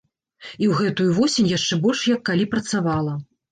[0.51, 3.17] І ў гэтую восень яшчэ больш як калі працавала!